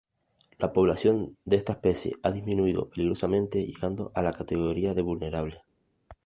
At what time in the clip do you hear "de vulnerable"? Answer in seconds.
4.95-5.61